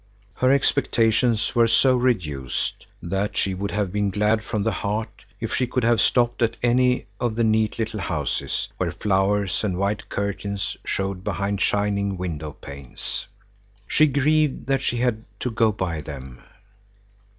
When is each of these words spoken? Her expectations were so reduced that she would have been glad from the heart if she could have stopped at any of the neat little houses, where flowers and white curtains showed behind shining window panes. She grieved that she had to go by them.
Her 0.33 0.51
expectations 0.51 1.53
were 1.53 1.67
so 1.67 1.95
reduced 1.95 2.87
that 3.03 3.37
she 3.37 3.53
would 3.53 3.69
have 3.69 3.91
been 3.91 4.09
glad 4.09 4.43
from 4.43 4.63
the 4.63 4.71
heart 4.71 5.25
if 5.39 5.53
she 5.53 5.67
could 5.67 5.83
have 5.83 6.01
stopped 6.01 6.41
at 6.41 6.57
any 6.63 7.05
of 7.19 7.35
the 7.35 7.43
neat 7.43 7.77
little 7.77 7.99
houses, 7.99 8.67
where 8.77 8.91
flowers 8.93 9.63
and 9.63 9.77
white 9.77 10.09
curtains 10.09 10.75
showed 10.85 11.23
behind 11.23 11.61
shining 11.61 12.17
window 12.17 12.51
panes. 12.53 13.27
She 13.85 14.07
grieved 14.07 14.65
that 14.65 14.81
she 14.81 14.97
had 14.97 15.23
to 15.39 15.51
go 15.51 15.71
by 15.71 16.01
them. 16.01 16.41